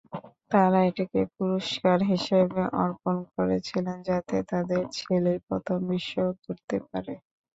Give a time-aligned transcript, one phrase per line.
[0.51, 7.13] তারা এটাকে পুরষ্কার হিসাবে অর্পন করেছিলেন যাতে তাদের ছেলেই প্রথম বিশ্বঘুরতে পারে।